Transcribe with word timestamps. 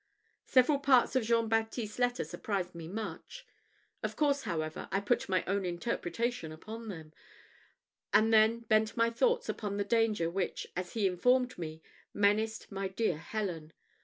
Several 0.47 0.79
parts 0.79 1.15
of 1.15 1.21
Jean 1.21 1.47
Baptiste's 1.47 1.99
letter 1.99 2.23
surprised 2.23 2.73
me 2.73 2.87
much. 2.87 3.45
Of 4.01 4.15
course, 4.15 4.41
however, 4.49 4.89
I 4.91 4.99
put 4.99 5.29
my 5.29 5.43
own 5.45 5.63
interpretation 5.63 6.51
upon 6.51 6.87
them, 6.87 7.13
and 8.11 8.33
then 8.33 8.61
bent 8.61 8.97
my 8.97 9.11
thoughts 9.11 9.47
upon 9.47 9.77
the 9.77 9.83
danger 9.85 10.27
which, 10.27 10.65
as 10.75 10.93
he 10.93 11.05
informed 11.05 11.55
me, 11.59 11.83
menaced 12.15 12.71
my 12.71 12.87
dear 12.87 13.19
Helen. 13.19 13.73